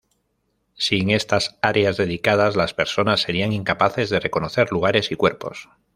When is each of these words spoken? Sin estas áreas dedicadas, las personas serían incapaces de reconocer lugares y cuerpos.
Sin 0.73 1.11
estas 1.11 1.57
áreas 1.61 1.95
dedicadas, 1.95 2.55
las 2.55 2.73
personas 2.73 3.21
serían 3.21 3.53
incapaces 3.53 4.09
de 4.09 4.19
reconocer 4.19 4.71
lugares 4.71 5.11
y 5.11 5.15
cuerpos. 5.15 5.69